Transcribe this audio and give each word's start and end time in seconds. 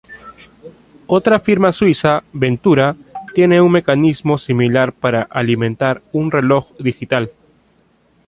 Otra 1.05 1.39
firma 1.39 1.71
suiza, 1.71 2.23
Ventura, 2.33 2.95
tiene 3.35 3.61
un 3.61 3.71
mecanismo 3.71 4.39
similar 4.39 4.93
para 4.93 5.21
alimentar 5.21 6.01
un 6.11 6.31
reloj 6.31 6.71
digital. 6.79 7.29